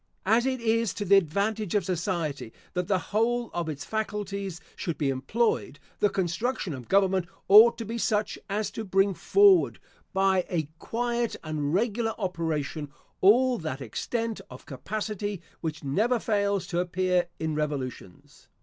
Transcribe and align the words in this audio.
As 0.25 0.47
it 0.47 0.59
is 0.61 0.95
to 0.95 1.05
the 1.05 1.15
advantage 1.17 1.75
of 1.75 1.85
society 1.85 2.51
that 2.73 2.87
the 2.87 2.97
whole 3.13 3.51
of 3.53 3.69
its 3.69 3.85
faculties 3.85 4.59
should 4.75 4.97
be 4.97 5.11
employed, 5.11 5.77
the 5.99 6.09
construction 6.09 6.73
of 6.73 6.87
government 6.87 7.27
ought 7.47 7.77
to 7.77 7.85
be 7.85 7.99
such 7.99 8.39
as 8.49 8.71
to 8.71 8.83
bring 8.83 9.13
forward, 9.13 9.79
by 10.11 10.43
a 10.49 10.69
quiet 10.79 11.35
and 11.43 11.71
regular 11.75 12.15
operation, 12.17 12.89
all 13.19 13.59
that 13.59 13.79
extent 13.79 14.41
of 14.49 14.65
capacity 14.65 15.39
which 15.59 15.83
never 15.83 16.17
fails 16.17 16.65
to 16.65 16.79
appear 16.79 17.27
in 17.37 17.53
revolutions. 17.53 18.47